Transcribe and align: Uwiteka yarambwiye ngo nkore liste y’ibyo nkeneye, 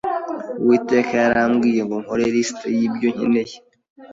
Uwiteka 0.61 1.13
yarambwiye 1.23 1.81
ngo 1.87 1.95
nkore 2.03 2.25
liste 2.33 2.67
y’ibyo 2.77 3.07
nkeneye, 3.15 3.55